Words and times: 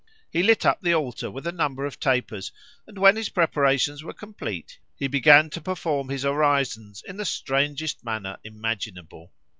He 0.31 0.41
lit 0.41 0.65
up 0.65 0.81
the 0.81 0.95
altar 0.95 1.29
with 1.29 1.45
a 1.45 1.51
number 1.51 1.85
of 1.85 1.99
tapers, 1.99 2.51
and 2.87 2.97
when 2.97 3.15
his 3.15 3.29
preparations 3.29 4.03
were 4.03 4.13
complete, 4.15 4.79
he 4.95 5.05
began 5.07 5.51
to 5.51 5.61
perform 5.61 6.09
his 6.09 6.25
orisons 6.25 7.03
in 7.07 7.17
the 7.17 7.23
strangest 7.23 8.03
manner 8.03 8.39
imaginable. 8.43 9.31